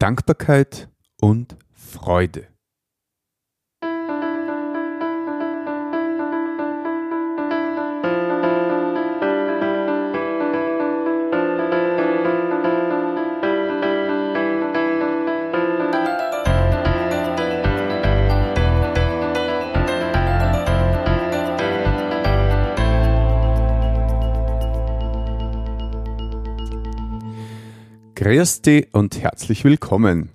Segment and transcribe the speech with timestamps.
[0.00, 0.88] Dankbarkeit
[1.20, 2.49] und Freude.
[28.20, 30.28] Grüß dich und herzlich willkommen.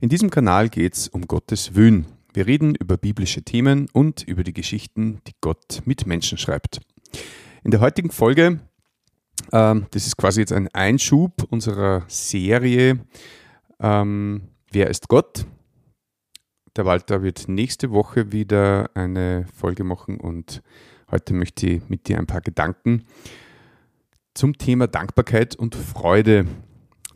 [0.00, 2.06] In diesem Kanal geht es um Gottes Wün.
[2.32, 6.80] Wir reden über biblische Themen und über die Geschichten, die Gott mit Menschen schreibt.
[7.62, 8.60] In der heutigen Folge,
[9.52, 13.00] ähm, das ist quasi jetzt ein Einschub unserer Serie
[13.80, 15.44] ähm, Wer ist Gott?
[16.74, 20.62] Der Walter wird nächste Woche wieder eine Folge machen und
[21.10, 23.04] heute möchte ich mit dir ein paar Gedanken
[24.32, 26.46] zum Thema Dankbarkeit und Freude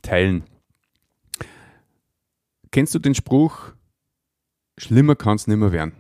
[0.03, 0.45] teilen.
[2.71, 3.73] Kennst du den Spruch,
[4.79, 5.93] schlimmer kann es nicht mehr werden?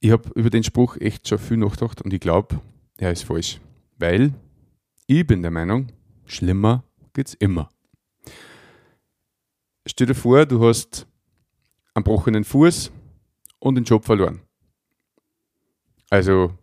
[0.00, 2.60] Ich habe über den Spruch echt schon viel nachgedacht und ich glaube,
[2.98, 3.60] er ist falsch.
[3.98, 4.32] Weil
[5.06, 5.88] ich bin der Meinung,
[6.24, 7.68] schlimmer geht es immer.
[9.86, 11.06] Stell dir vor, du hast
[11.94, 12.92] einen gebrochenen Fuß
[13.58, 14.40] und den Job verloren.
[16.10, 16.56] Also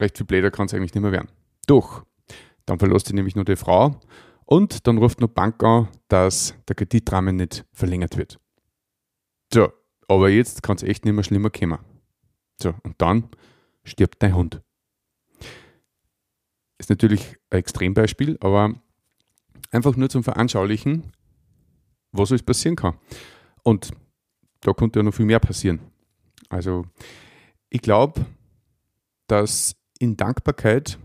[0.00, 1.28] recht viel bläder kann es eigentlich nicht mehr werden.
[1.66, 2.04] Doch,
[2.66, 4.00] dann verlässt dich nämlich nur die Frau
[4.44, 8.38] und dann ruft noch Bank an, dass der Kreditrahmen nicht verlängert wird.
[9.52, 9.72] So,
[10.08, 11.78] aber jetzt kann es echt nicht mehr schlimmer kommen.
[12.60, 13.28] So, und dann
[13.84, 14.62] stirbt dein Hund.
[16.78, 18.74] Ist natürlich ein Extrembeispiel, aber
[19.70, 21.12] einfach nur zum Veranschaulichen,
[22.12, 22.98] was alles passieren kann.
[23.62, 23.90] Und
[24.60, 25.80] da konnte ja noch viel mehr passieren.
[26.48, 26.86] Also,
[27.70, 28.26] ich glaube,
[29.26, 30.98] dass in Dankbarkeit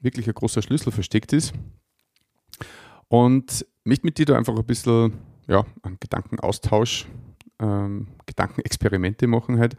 [0.00, 1.52] wirklich ein großer Schlüssel versteckt ist.
[3.08, 5.14] Und mich mit dir da einfach ein bisschen
[5.48, 7.06] ja, einen Gedankenaustausch,
[7.58, 9.76] ähm, Gedankenexperimente machen halt.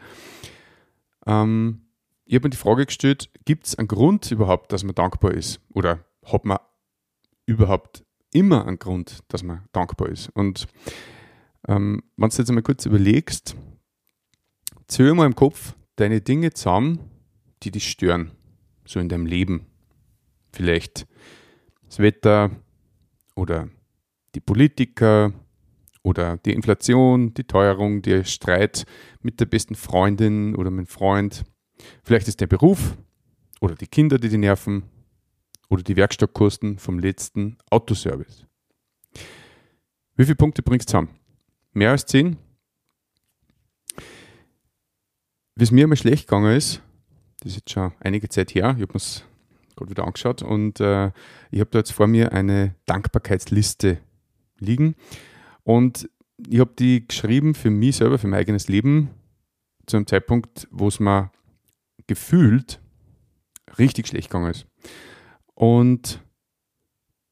[1.25, 1.81] Ähm,
[2.25, 5.61] ich habe mir die Frage gestellt, gibt es einen Grund überhaupt, dass man dankbar ist?
[5.69, 6.59] Oder hat man
[7.45, 10.29] überhaupt immer einen Grund, dass man dankbar ist?
[10.29, 10.67] Und
[11.67, 13.55] ähm, wenn du jetzt einmal kurz überlegst,
[14.87, 16.99] zähl mal im Kopf deine Dinge zusammen,
[17.63, 18.31] die dich stören,
[18.85, 19.67] so in deinem Leben
[20.53, 21.07] vielleicht
[21.85, 22.51] das Wetter
[23.35, 23.69] oder
[24.35, 25.33] die Politiker
[26.03, 28.85] oder die Inflation, die Teuerung, der Streit
[29.21, 31.43] mit der besten Freundin oder mit dem Freund.
[32.03, 32.97] Vielleicht ist der Beruf
[33.59, 34.83] oder die Kinder, die die nerven
[35.69, 38.45] oder die Werkstattkosten vom letzten Autoservice.
[40.15, 41.09] Wie viele Punkte bringst du zusammen?
[41.73, 42.37] Mehr als zehn?
[45.55, 46.81] Wie es mir immer schlecht gegangen ist,
[47.39, 48.99] das ist jetzt schon einige Zeit her, ich habe mir
[49.75, 51.11] gerade wieder angeschaut und äh,
[51.51, 53.97] ich habe da jetzt vor mir eine Dankbarkeitsliste
[54.59, 54.95] liegen
[55.63, 56.09] und
[56.49, 59.09] ich habe die geschrieben für mich selber, für mein eigenes Leben,
[59.85, 61.31] zu einem Zeitpunkt, wo es mir
[62.07, 62.79] gefühlt
[63.77, 64.65] richtig schlecht gegangen ist.
[65.53, 66.21] Und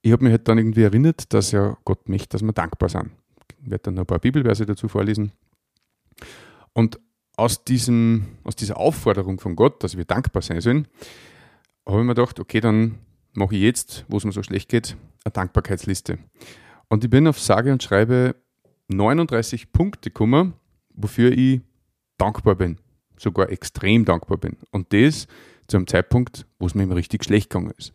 [0.02, 3.12] ich habe mich halt dann irgendwie erinnert, dass ja Gott möchte, dass wir dankbar sind.
[3.62, 5.32] Ich werde dann noch ein paar Bibelverse dazu vorlesen.
[6.74, 7.00] Und
[7.36, 10.88] aus, diesem, aus dieser Aufforderung von Gott, dass wir dankbar sein sollen,
[11.92, 13.00] habe ich mir gedacht, okay, dann
[13.34, 16.20] mache ich jetzt, wo es mir so schlecht geht, eine Dankbarkeitsliste.
[16.88, 18.36] Und ich bin auf sage und schreibe
[18.88, 20.54] 39 Punkte gekommen,
[20.94, 21.62] wofür ich
[22.18, 22.78] dankbar bin.
[23.18, 24.58] Sogar extrem dankbar bin.
[24.72, 25.28] Und das
[25.68, 27.94] zu einem Zeitpunkt, wo es mir immer richtig schlecht gegangen ist.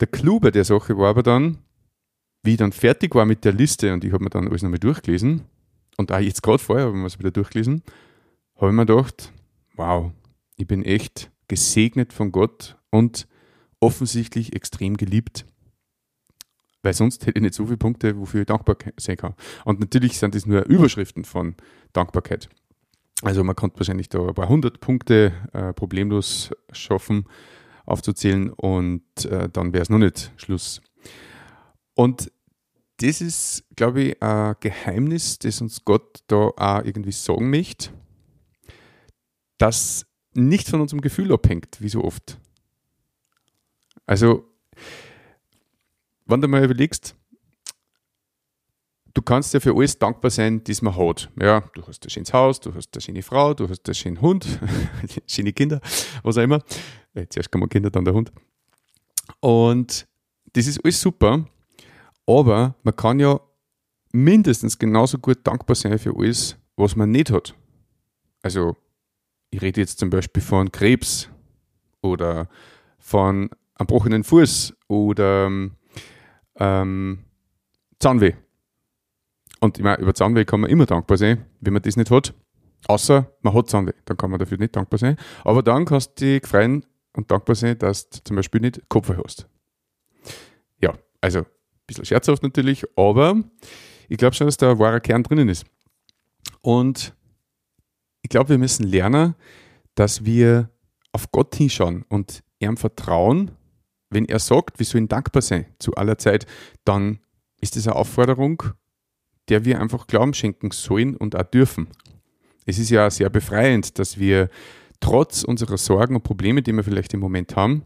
[0.00, 1.58] Der Clou bei der Sache war aber dann,
[2.42, 4.78] wie ich dann fertig war mit der Liste und ich habe mir dann alles nochmal
[4.78, 5.42] durchgelesen
[5.96, 7.82] und auch jetzt gerade vorher habe ich mir es wieder durchgelesen,
[8.56, 9.32] habe ich mir gedacht,
[9.74, 10.12] wow,
[10.56, 13.26] ich bin echt gesegnet von Gott und
[13.80, 15.46] offensichtlich extrem geliebt.
[16.82, 19.34] Weil sonst hätte ich nicht so viele Punkte, wofür ich dankbar sein kann.
[19.64, 21.56] Und natürlich sind das nur Überschriften von
[21.92, 22.48] Dankbarkeit.
[23.22, 27.26] Also man kann wahrscheinlich da ein paar hundert Punkte äh, problemlos schaffen,
[27.86, 30.82] aufzuzählen und äh, dann wäre es noch nicht Schluss.
[31.94, 32.30] Und
[32.98, 37.90] das ist, glaube ich, ein Geheimnis, das uns Gott da auch irgendwie sagen möchte,
[39.58, 40.06] das
[40.36, 42.38] nicht von unserem Gefühl abhängt, wie so oft.
[44.06, 44.44] Also,
[46.26, 47.14] wenn du mal überlegst,
[49.14, 51.30] du kannst ja für alles dankbar sein, das man hat.
[51.40, 54.20] Ja, du hast ein schönes Haus, du hast eine schöne Frau, du hast einen schönen
[54.20, 54.46] Hund,
[55.26, 55.80] schöne Kinder,
[56.22, 56.62] was auch immer.
[57.14, 58.30] Äh, zuerst kommen Kinder, dann der Hund.
[59.40, 60.06] Und
[60.52, 61.44] das ist alles super,
[62.26, 63.40] aber man kann ja
[64.12, 67.54] mindestens genauso gut dankbar sein für alles, was man nicht hat.
[68.42, 68.76] Also,
[69.50, 71.28] ich rede jetzt zum Beispiel von Krebs
[72.02, 72.48] oder
[72.98, 75.50] von am gebrochenen Fuß oder
[76.56, 77.18] ähm,
[77.98, 78.34] Zahnweh.
[79.60, 82.34] Und ich meine, über Zahnweh kann man immer dankbar sein, wenn man das nicht hat.
[82.88, 85.16] Außer man hat Zahnweh, dann kann man dafür nicht dankbar sein.
[85.44, 86.84] Aber dann kannst du dich freuen
[87.14, 89.48] und dankbar sein, dass du zum Beispiel nicht Kopfweh hast.
[90.80, 91.46] Ja, also ein
[91.86, 93.42] bisschen scherzhaft natürlich, aber
[94.08, 95.64] ich glaube schon, dass da ein wahrer Kern drinnen ist.
[96.60, 97.14] Und
[98.26, 99.36] ich glaube, wir müssen lernen,
[99.94, 100.68] dass wir
[101.12, 103.52] auf Gott hinschauen und ihm vertrauen.
[104.10, 106.44] Wenn er sagt, wir sollen dankbar sein zu aller Zeit,
[106.84, 107.20] dann
[107.60, 108.64] ist das eine Aufforderung,
[109.48, 111.86] der wir einfach Glauben schenken sollen und auch dürfen.
[112.64, 114.50] Es ist ja sehr befreiend, dass wir
[114.98, 117.84] trotz unserer Sorgen und Probleme, die wir vielleicht im Moment haben,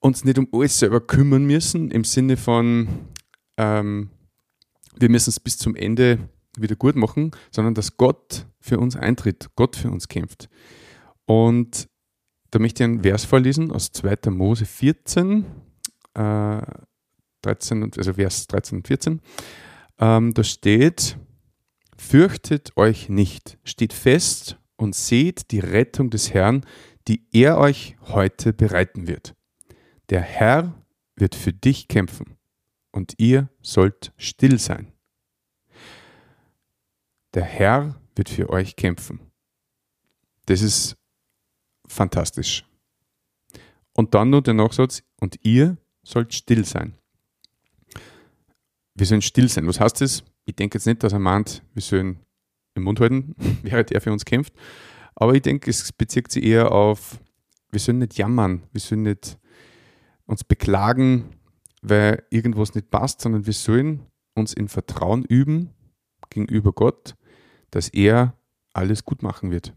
[0.00, 2.88] uns nicht um alles selber kümmern müssen, im Sinne von,
[3.56, 4.10] ähm,
[4.96, 6.28] wir müssen es bis zum Ende
[6.62, 10.48] wieder gut machen, sondern dass Gott für uns eintritt, Gott für uns kämpft.
[11.26, 11.88] Und
[12.50, 14.30] da möchte ich einen Vers vorlesen aus 2.
[14.30, 15.44] Mose 14,
[16.14, 16.62] äh,
[17.42, 19.20] 13, also Vers 13 und 14.
[19.98, 21.18] Ähm, da steht,
[21.96, 26.64] fürchtet euch nicht, steht fest und seht die Rettung des Herrn,
[27.08, 29.34] die er euch heute bereiten wird.
[30.10, 30.74] Der Herr
[31.16, 32.36] wird für dich kämpfen
[32.92, 34.92] und ihr sollt still sein.
[37.38, 39.20] Der Herr wird für euch kämpfen.
[40.46, 40.96] Das ist
[41.86, 42.66] fantastisch.
[43.92, 46.94] Und dann nur der Nachsatz, und ihr sollt still sein.
[48.96, 49.68] Wir sollen still sein.
[49.68, 50.24] Was heißt das?
[50.46, 52.18] Ich denke jetzt nicht, dass er meint, wir sollen
[52.74, 54.52] den Mund halten, während er für uns kämpft.
[55.14, 57.20] Aber ich denke, es bezieht sich eher auf,
[57.70, 59.38] wir sollen nicht jammern, wir sollen nicht
[60.26, 61.36] uns beklagen,
[61.82, 65.70] weil irgendwas nicht passt, sondern wir sollen uns in Vertrauen üben
[66.30, 67.14] gegenüber Gott,
[67.70, 68.34] dass er
[68.72, 69.72] alles gut machen wird.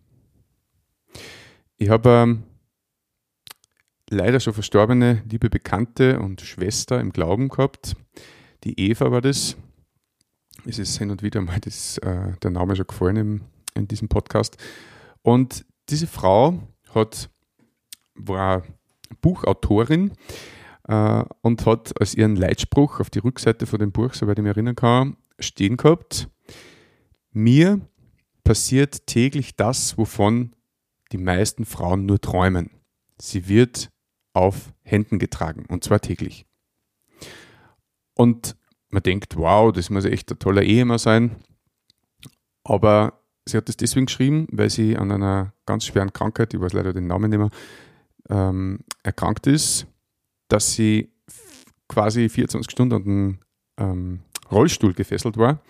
[1.77, 2.43] Ich habe ähm,
[4.09, 7.95] leider schon verstorbene liebe Bekannte und Schwester im Glauben gehabt.
[8.63, 9.57] Die Eva war das.
[10.65, 13.41] Es ist hin und wieder mal das, äh, der Name schon gefallen im,
[13.73, 14.57] in diesem Podcast.
[15.23, 16.59] Und diese Frau
[16.93, 17.29] hat,
[18.13, 18.63] war
[19.21, 20.11] Buchautorin
[20.88, 24.51] äh, und hat als ihren Leitspruch auf die Rückseite von dem Buch, soweit ich mich
[24.51, 26.29] erinnern kann, stehen gehabt,
[27.31, 27.81] mir
[28.43, 30.55] passiert täglich das, wovon
[31.11, 32.71] die meisten Frauen nur träumen.
[33.17, 33.89] Sie wird
[34.33, 36.45] auf Händen getragen und zwar täglich.
[38.13, 38.55] Und
[38.89, 41.37] man denkt, wow, das muss echt ein toller Ehemann sein.
[42.63, 46.73] Aber sie hat das deswegen geschrieben, weil sie an einer ganz schweren Krankheit, ich weiß
[46.73, 47.49] leider den Namen nicht mehr,
[48.29, 49.87] ähm, erkrankt ist,
[50.47, 51.11] dass sie
[51.87, 53.39] quasi 24 Stunden an den
[53.77, 54.19] ähm,
[54.51, 55.61] Rollstuhl gefesselt war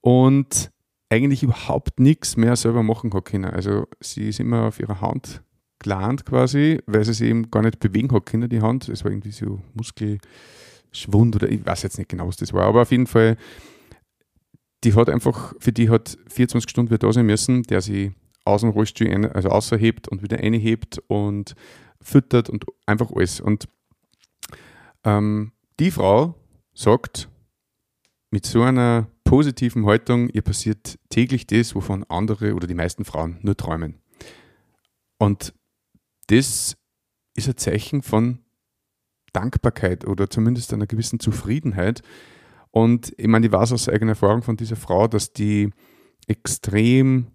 [0.00, 0.70] und
[1.10, 3.46] eigentlich überhaupt nichts mehr selber machen hat können.
[3.46, 5.42] Also sie ist immer auf ihrer Hand
[5.78, 8.88] gelernt quasi, weil sie sich eben gar nicht bewegen hat können, die Hand.
[8.88, 12.82] Es war irgendwie so Muskelschwund oder ich weiß jetzt nicht genau, was das war, aber
[12.82, 13.36] auf jeden Fall,
[14.84, 18.12] die hat einfach, für die hat 24 Stunden wieder da sein müssen, der sie
[18.44, 21.54] aus dem Rollstuhl, ein, also außerhebt und wieder einhebt und
[22.00, 23.40] füttert und einfach alles.
[23.40, 23.68] Und
[25.04, 26.34] ähm, die Frau
[26.74, 27.28] sagt
[28.30, 33.36] mit so einer positiven Haltung, ihr passiert täglich das, wovon andere oder die meisten Frauen
[33.42, 34.00] nur träumen.
[35.18, 35.52] Und
[36.28, 36.78] das
[37.36, 38.38] ist ein Zeichen von
[39.34, 42.00] Dankbarkeit oder zumindest einer gewissen Zufriedenheit.
[42.70, 45.74] Und ich meine, ich weiß aus eigener Erfahrung von dieser Frau, dass die
[46.26, 47.26] extrem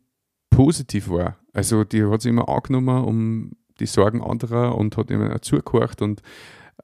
[0.49, 1.37] positiv war.
[1.53, 6.23] Also die hat sich immer angenommen um die Sorgen anderer und hat immer zugehört und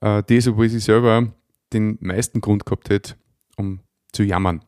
[0.01, 1.33] äh, das, obwohl sie selber
[1.73, 3.15] den meisten Grund gehabt hätte,
[3.57, 3.79] um
[4.11, 4.63] zu jammern.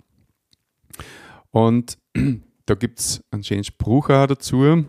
[1.52, 1.98] Und
[2.66, 4.86] da gibt es einen schönen Spruch auch dazu,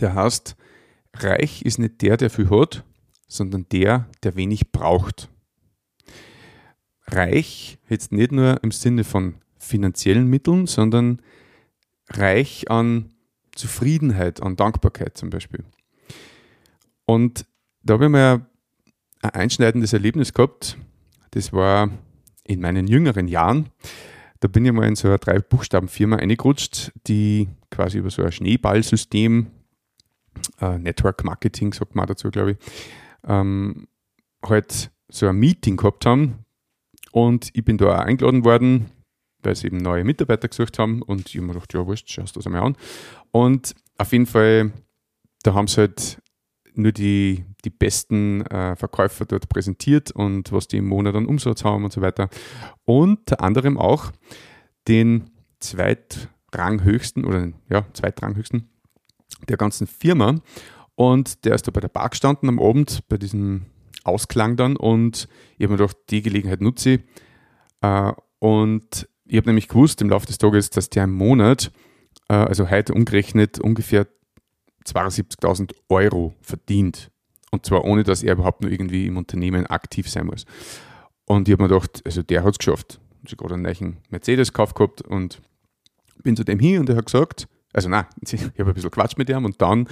[0.00, 0.56] der heißt,
[1.14, 2.84] reich ist nicht der, der viel hat,
[3.28, 5.28] sondern der, der wenig braucht.
[7.06, 11.22] Reich jetzt nicht nur im Sinne von finanziellen Mitteln, sondern
[12.08, 13.14] reich an
[13.54, 15.64] Zufriedenheit, an Dankbarkeit zum Beispiel.
[17.04, 17.46] Und
[17.82, 18.46] da habe ich mal
[19.22, 20.76] ein einschneidendes Erlebnis gehabt.
[21.30, 21.90] Das war
[22.44, 23.70] in meinen jüngeren Jahren.
[24.40, 29.46] Da bin ich mal in so eine Drei-Buchstaben-Firma eingerutscht, die quasi über so ein Schneeballsystem,
[30.60, 32.56] äh, Network Marketing sagt man dazu, glaube ich,
[33.26, 33.88] ähm,
[34.44, 36.44] halt so ein Meeting gehabt haben.
[37.12, 38.90] Und ich bin da auch eingeladen worden,
[39.42, 41.02] weil sie eben neue Mitarbeiter gesucht haben.
[41.02, 42.76] Und ich habe mir gedacht, ja, wurscht, schaust das einmal an.
[43.30, 44.72] Und auf jeden Fall,
[45.42, 46.20] da haben sie halt
[46.78, 51.64] nur die, die besten äh, Verkäufer dort präsentiert und was die im Monat an Umsatz
[51.64, 52.28] haben und so weiter.
[52.84, 54.12] Unter anderem auch
[54.88, 55.30] den
[55.60, 58.68] zweitranghöchsten oder ja, zweitranghöchsten
[59.48, 60.36] der ganzen Firma.
[60.94, 63.66] Und der ist da bei der Bar gestanden am Abend bei diesem
[64.04, 65.28] ausklang dann und
[65.58, 67.00] ich habe mir gedacht, die Gelegenheit nutze ich.
[67.82, 71.72] Äh, und ich habe nämlich gewusst im Laufe des Tages, dass der im Monat,
[72.28, 74.06] äh, also heute umgerechnet, ungefähr
[74.86, 77.10] 72.000 Euro verdient.
[77.50, 80.44] Und zwar ohne, dass er überhaupt nur irgendwie im Unternehmen aktiv sein muss.
[81.24, 83.00] Und ich habe mir gedacht, also der hat es geschafft.
[83.24, 85.40] Ich habe gerade einen neuen Mercedes gekauft gehabt und
[86.22, 89.16] bin zu dem hin und er hat gesagt, also nein, ich habe ein bisschen Quatsch
[89.16, 89.88] mit ihm und dann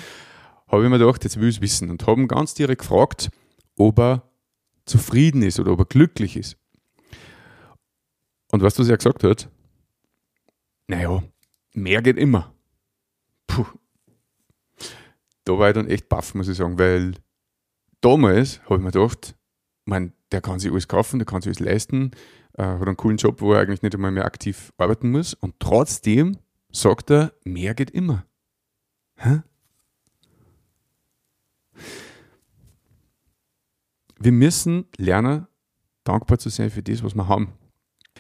[0.69, 3.31] habe ich mir gedacht, jetzt will ich es wissen und habe ihn ganz direkt gefragt,
[3.77, 4.23] ob er
[4.87, 6.57] zufrieden ist oder ob er glücklich ist.
[8.51, 9.49] Und weißt du, was er gesagt hat?
[10.87, 11.23] Naja,
[11.73, 12.55] mehr geht immer.
[13.47, 13.67] Puh.
[15.45, 17.15] Da war ich dann echt baff, muss ich sagen, weil
[18.01, 19.35] damals habe ich mir gedacht,
[19.85, 22.13] mein, der kann sich alles kaufen, der kann sich alles leisten,
[22.55, 25.55] äh, hat einen coolen Job, wo er eigentlich nicht einmal mehr aktiv arbeiten muss und
[25.61, 26.39] trotzdem
[26.71, 28.25] sagt er, mehr geht immer.
[29.17, 29.43] Hä?
[34.19, 35.47] Wir müssen lernen,
[36.05, 37.53] dankbar zu sein für das, was wir haben.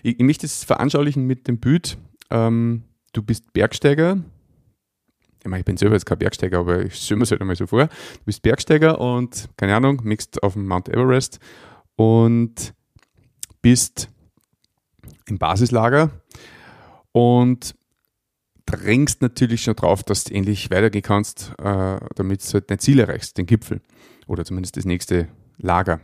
[0.03, 1.97] Ich, ich möchte es veranschaulichen mit dem Bild.
[2.31, 4.19] Ähm, du bist Bergsteiger.
[5.45, 7.55] Ich, meine, ich bin selber jetzt kein Bergsteiger, aber ich stelle mir es halt einmal
[7.55, 7.87] so vor.
[7.87, 11.39] Du bist Bergsteiger und, keine Ahnung, mixt auf dem Mount Everest
[11.97, 12.73] und
[13.61, 14.09] bist
[15.27, 16.11] im Basislager
[17.13, 17.75] und
[18.65, 22.99] drängst natürlich schon drauf, dass du endlich weitergehen kannst, äh, damit du halt dein Ziel
[22.99, 23.83] erreichst, den Gipfel
[24.27, 26.01] oder zumindest das nächste Lager.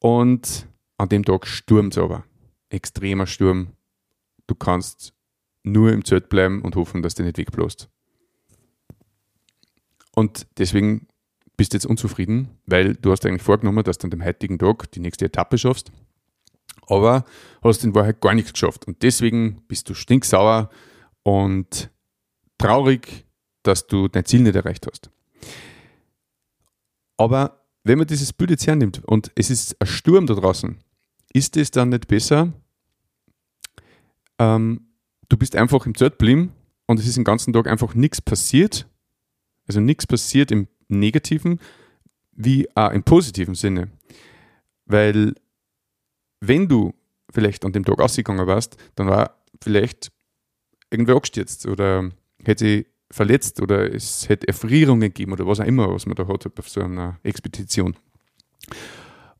[0.00, 0.66] Und
[0.98, 2.24] an dem Tag stürmt es aber.
[2.68, 3.68] Extremer Sturm.
[4.48, 5.12] Du kannst
[5.62, 7.88] nur im Zelt bleiben und hoffen, dass du nicht wegbläst.
[10.18, 11.06] Und deswegen
[11.56, 14.90] bist du jetzt unzufrieden, weil du hast eigentlich vorgenommen, dass du an dem heutigen Tag
[14.92, 15.92] die nächste Etappe schaffst,
[16.88, 17.24] aber
[17.62, 18.86] hast in Wahrheit gar nichts geschafft.
[18.86, 20.70] Und deswegen bist du stinksauer
[21.22, 21.90] und
[22.58, 23.26] traurig,
[23.62, 25.10] dass du dein Ziel nicht erreicht hast.
[27.18, 30.78] Aber wenn man dieses Bild jetzt hernimmt und es ist ein Sturm da draußen,
[31.32, 32.52] ist es dann nicht besser?
[34.38, 34.88] Ähm,
[35.28, 36.52] du bist einfach im Zelt geblieben
[36.86, 38.86] und es ist den ganzen Tag einfach nichts passiert.
[39.66, 41.60] Also nichts passiert im negativen
[42.32, 43.88] wie auch im positiven Sinne.
[44.84, 45.34] Weil
[46.40, 46.94] wenn du
[47.30, 50.12] vielleicht an dem Tag ausgegangen warst, dann war vielleicht
[50.90, 52.10] irgendwer abgestürzt oder
[52.44, 56.46] hätte verletzt oder es hätte Erfrierungen gegeben oder was auch immer, was man da hat
[56.58, 57.96] auf so einer Expedition.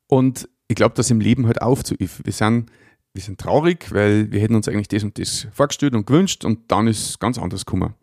[0.07, 2.71] Und ich glaube, dass im Leben halt auf zu Wir sind,
[3.13, 6.71] wir sind traurig, weil wir hätten uns eigentlich das und das vorgestellt und gewünscht und
[6.71, 7.95] dann ist es ganz anders gekommen.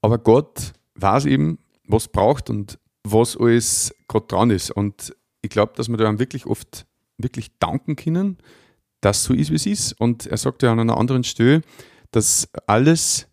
[0.00, 4.70] Aber Gott weiß eben, was braucht und was alles gerade dran ist.
[4.70, 6.86] Und ich glaube, dass wir da wirklich oft
[7.16, 8.38] wirklich danken können,
[9.00, 9.92] dass so ist, wie es ist.
[10.00, 11.62] Und er sagt ja an einer anderen Stelle,
[12.10, 13.28] dass alles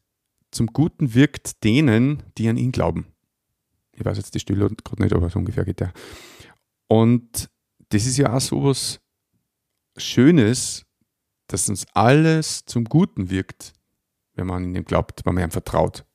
[0.52, 3.08] zum Guten wirkt denen, die an ihn glauben.
[3.94, 5.94] Ich weiß jetzt die Stille gerade nicht, aber so ungefähr geht der.
[6.88, 7.50] Und
[7.90, 9.00] das ist ja auch so was
[9.98, 10.86] Schönes,
[11.48, 13.74] dass uns alles zum Guten wirkt,
[14.34, 16.06] wenn man an ihn glaubt, wenn man ihm vertraut.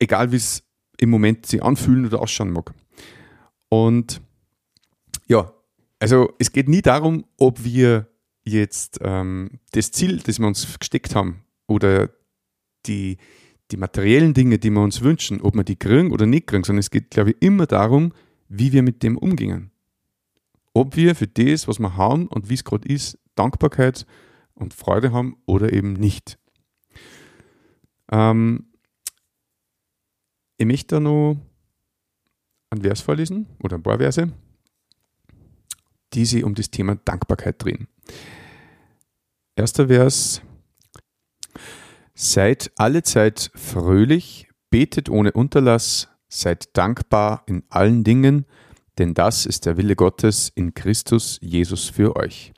[0.00, 0.64] Egal wie es
[0.98, 2.74] im Moment sich anfühlen oder ausschauen mag.
[3.68, 4.20] Und
[5.28, 5.52] ja,
[6.00, 8.08] also es geht nie darum, ob wir
[8.42, 12.10] jetzt ähm, das Ziel, das wir uns gesteckt haben, oder
[12.86, 13.18] die,
[13.70, 16.80] die materiellen Dinge, die wir uns wünschen, ob wir die kriegen oder nicht kriegen, sondern
[16.80, 18.12] es geht, glaube ich, immer darum,
[18.48, 19.70] wie wir mit dem umgehen.
[20.72, 24.06] Ob wir für das, was wir haben und wie es gerade ist, Dankbarkeit
[24.54, 26.38] und Freude haben oder eben nicht.
[28.10, 28.69] Ähm,
[30.60, 31.38] ich möchte da noch
[32.68, 34.30] einen Vers vorlesen oder ein paar Verse,
[36.12, 37.88] die sich um das Thema Dankbarkeit drehen.
[39.56, 40.42] Erster Vers,
[42.12, 48.44] Seid alle Zeit fröhlich, betet ohne Unterlass, seid dankbar in allen Dingen,
[48.98, 52.52] denn das ist der Wille Gottes in Christus Jesus für euch.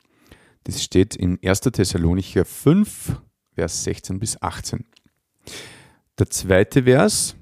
[0.65, 1.61] Das steht in 1.
[1.61, 3.21] Thessalonicher 5,
[3.55, 4.83] Vers 16 bis 18.
[6.19, 7.37] Der zweite Vers.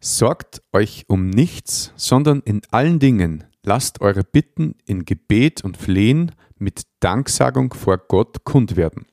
[0.00, 6.32] Sorgt euch um nichts, sondern in allen Dingen lasst eure Bitten in Gebet und Flehen
[6.58, 9.06] mit Danksagung vor Gott kund werden.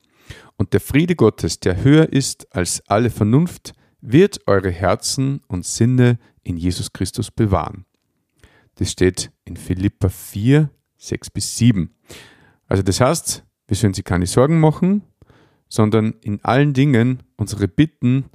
[0.56, 6.18] Und der Friede Gottes, der höher ist als alle Vernunft, wird eure Herzen und Sinne
[6.42, 7.84] in Jesus Christus bewahren.
[8.76, 11.94] Das steht in Philippa 4, 6 bis 7.
[12.66, 15.02] Also das heißt, wir sollen sich keine Sorgen machen,
[15.68, 18.26] sondern in allen Dingen unsere Bitten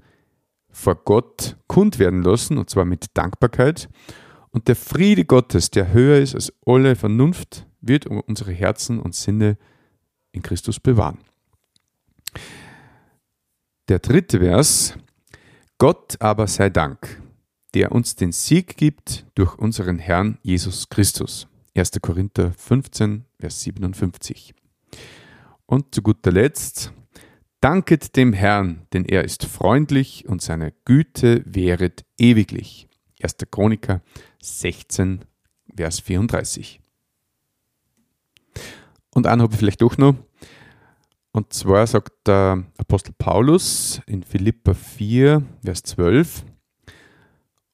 [0.74, 3.88] vor Gott kund werden lassen, und zwar mit Dankbarkeit.
[4.52, 9.58] Und der Friede Gottes, der höher ist als alle Vernunft, wird unsere Herzen und Sinne
[10.32, 11.20] in Christus bewahren.
[13.88, 14.98] Der dritte Vers.
[15.78, 17.22] Gott aber sei Dank,
[17.74, 21.48] der uns den Sieg gibt durch unseren Herrn Jesus Christus.
[21.76, 21.92] 1.
[22.02, 24.54] Korinther 15, Vers 57.
[25.66, 26.94] Und zu guter Letzt,
[27.64, 32.90] danket dem Herrn, denn er ist freundlich und seine Güte währet ewiglich.
[33.22, 33.38] 1.
[33.50, 34.02] Chroniker
[34.42, 35.24] 16,
[35.74, 36.82] Vers 34.
[39.16, 40.16] Und einen habe ich vielleicht doch noch.
[41.32, 46.44] Und zwar sagt der Apostel Paulus in Philippa 4, Vers 12,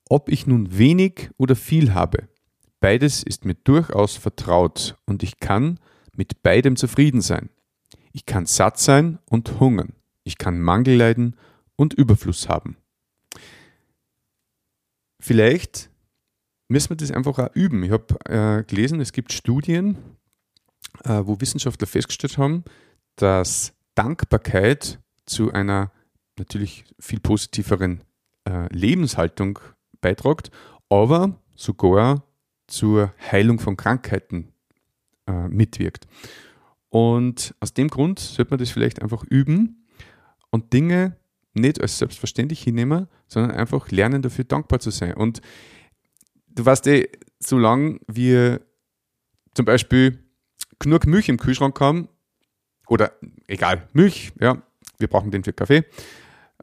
[0.08, 2.30] ob ich nun wenig oder viel habe,
[2.80, 5.80] beides ist mir durchaus vertraut und ich kann
[6.16, 7.50] mit beidem zufrieden sein.
[8.12, 9.94] Ich kann satt sein und hungern.
[10.24, 11.36] Ich kann Mangel leiden
[11.76, 12.78] und Überfluss haben.
[15.22, 15.90] Vielleicht
[16.68, 17.84] müssen wir das einfach auch üben.
[17.84, 19.98] Ich habe äh, gelesen, es gibt Studien,
[21.04, 22.64] äh, wo Wissenschaftler festgestellt haben,
[23.16, 25.92] dass Dankbarkeit zu einer
[26.38, 28.04] natürlich viel positiveren
[28.48, 29.60] äh, Lebenshaltung
[30.02, 30.52] beiträgt,
[30.90, 32.24] aber sogar
[32.68, 34.54] zur Heilung von Krankheiten
[35.28, 36.08] äh, mitwirkt.
[36.90, 39.86] Und aus dem Grund sollte man das vielleicht einfach üben
[40.50, 41.18] und Dinge
[41.54, 45.14] nicht als selbstverständlich hinnehmen, sondern einfach lernen, dafür dankbar zu sein.
[45.14, 45.42] Und
[46.48, 48.62] du weißt eh, solange wir
[49.54, 50.20] zum Beispiel
[50.80, 52.08] genug Milch im Kühlschrank haben,
[52.88, 53.14] oder
[53.48, 54.62] egal, Milch, ja,
[54.98, 55.86] wir brauchen den für Kaffee,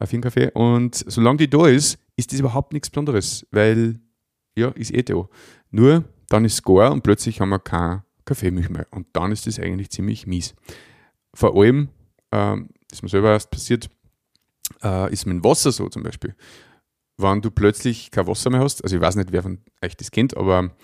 [0.00, 4.00] äh, für einen Kaffee, und solange die da ist, ist das überhaupt nichts Besonderes, weil,
[4.56, 5.28] ja, ist eh da.
[5.71, 8.87] Nur, dann ist es gar und plötzlich haben wir keine Kaffeemilch mehr.
[8.90, 10.54] Und dann ist das eigentlich ziemlich mies.
[11.35, 11.88] Vor allem,
[12.30, 12.59] das
[12.92, 13.88] ist mir selber erst passiert,
[14.83, 16.35] äh, ist mit Wasser so zum Beispiel.
[17.18, 20.11] Wenn du plötzlich kein Wasser mehr hast, also ich weiß nicht, wer von euch das
[20.11, 20.76] kennt, aber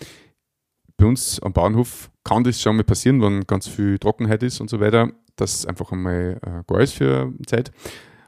[0.96, 4.70] bei uns am Bahnhof kann das schon mal passieren, wenn ganz viel Trockenheit ist und
[4.70, 7.72] so weiter, dass einfach einmal äh, gar ist für Zeit.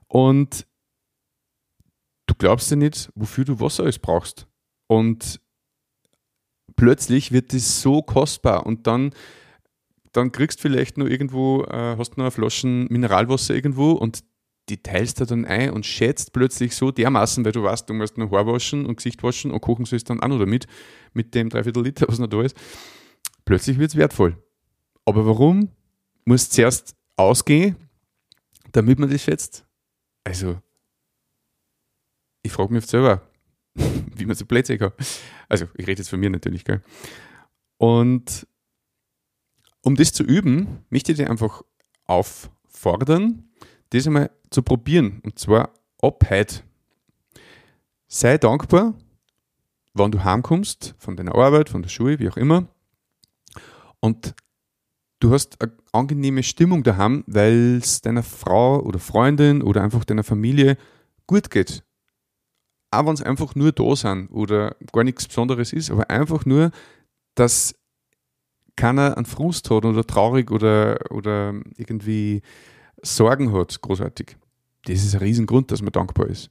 [0.08, 0.66] Und
[2.26, 4.46] du glaubst ja nicht, wofür du Wasser alles brauchst.
[4.86, 5.40] Und
[6.84, 9.14] plötzlich wird das so kostbar und dann,
[10.12, 14.22] dann kriegst du vielleicht nur irgendwo, äh, hast noch eine Flaschen Mineralwasser irgendwo und
[14.68, 18.18] die teilst du dann ein und schätzt plötzlich so dermaßen, weil du weißt, du musst
[18.18, 20.66] noch Haar waschen und Gesicht waschen und kochen sollst dann auch noch damit,
[21.14, 22.54] mit dem Dreiviertel Liter, was noch da ist.
[23.46, 24.36] Plötzlich wird es wertvoll.
[25.06, 25.70] Aber warum
[26.26, 27.76] muss zuerst ausgehen,
[28.72, 29.64] damit man das schätzt?
[30.22, 30.58] Also,
[32.42, 33.22] ich frage mich oft selber,
[34.16, 34.92] wie man so Plätze kann.
[35.48, 36.82] Also, ich rede jetzt von mir natürlich, gell?
[37.78, 38.46] Und
[39.82, 41.62] um das zu üben, möchte ich dir einfach
[42.06, 43.50] auffordern,
[43.90, 45.20] das einmal zu probieren.
[45.24, 46.62] Und zwar ab heute.
[48.06, 48.94] Sei dankbar,
[49.92, 52.68] wann du heimkommst, von deiner Arbeit, von der Schule, wie auch immer.
[54.00, 54.34] Und
[55.20, 60.24] du hast eine angenehme Stimmung daheim, weil es deiner Frau oder Freundin oder einfach deiner
[60.24, 60.76] Familie
[61.26, 61.82] gut geht.
[62.98, 66.70] Auch wenn es einfach nur da sind oder gar nichts Besonderes ist, aber einfach nur,
[67.34, 67.74] dass
[68.76, 72.42] keiner einen Frust hat oder traurig oder, oder irgendwie
[73.02, 74.36] Sorgen hat, großartig.
[74.84, 76.50] Das ist ein Riesengrund, dass man dankbar ist.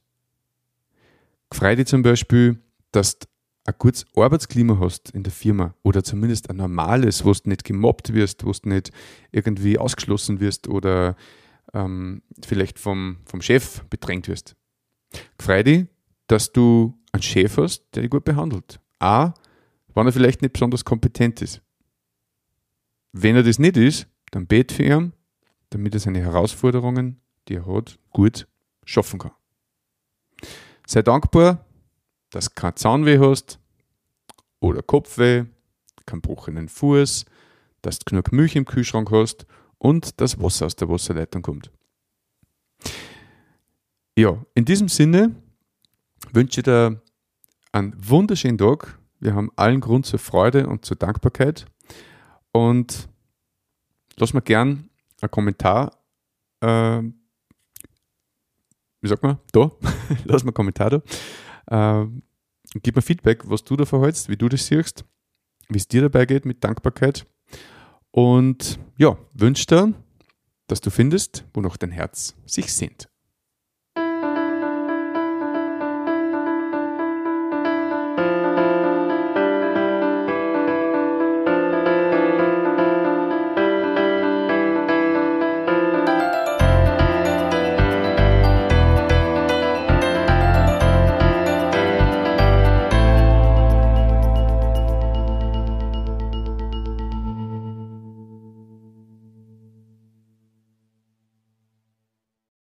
[1.52, 2.58] Freu dich zum Beispiel,
[2.92, 3.26] dass du
[3.66, 8.12] ein gutes Arbeitsklima hast in der Firma oder zumindest ein normales, wo du nicht gemobbt
[8.12, 8.90] wirst, wo du nicht
[9.32, 11.16] irgendwie ausgeschlossen wirst oder
[11.72, 14.54] ähm, vielleicht vom, vom Chef bedrängt wirst.
[15.38, 15.86] Freu dich,
[16.26, 18.80] dass du einen Chef hast, der dich gut behandelt.
[18.98, 19.34] A,
[19.94, 21.62] wenn er vielleicht nicht besonders kompetent ist.
[23.12, 25.12] Wenn er das nicht ist, dann bet für ihn
[25.74, 28.46] damit er seine Herausforderungen, die er hat, gut
[28.84, 29.32] schaffen kann.
[30.86, 31.66] Sei dankbar,
[32.30, 33.58] dass du kein Zahnweh hast
[34.60, 35.46] oder Kopfweh,
[36.06, 37.24] keinen gebrochenen Fuß,
[37.82, 39.46] dass du genug Milch im Kühlschrank hast
[39.78, 41.72] und dass Wasser aus der Wasserleitung kommt.
[44.16, 45.34] Ja, in diesem Sinne
[46.32, 47.02] wünsche dir
[47.72, 48.98] einen wunderschönen Tag.
[49.20, 51.66] Wir haben allen Grund zur Freude und zur Dankbarkeit.
[52.52, 53.08] Und
[54.16, 55.98] lass mir gern ein Kommentar,
[56.60, 57.02] äh,
[59.00, 59.70] wie sagt man, da,
[60.24, 62.02] lass mal einen Kommentar da.
[62.02, 62.06] Äh,
[62.82, 65.04] gib mir Feedback, was du davon hältst, wie du das siehst,
[65.68, 67.26] wie es dir dabei geht mit Dankbarkeit.
[68.10, 69.94] Und ja, wünsche dir,
[70.68, 73.08] dass du findest, wo noch dein Herz sich sehnt.